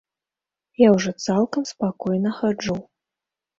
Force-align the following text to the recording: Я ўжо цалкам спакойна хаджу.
Я 0.85 0.89
ўжо 0.95 1.11
цалкам 1.27 1.69
спакойна 1.73 2.35
хаджу. 2.41 2.81